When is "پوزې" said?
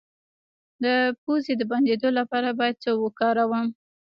1.21-1.53